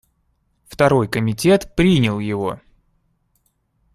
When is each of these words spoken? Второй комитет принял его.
Второй 0.67 1.07
комитет 1.07 1.75
принял 1.75 2.17
его. 2.17 2.59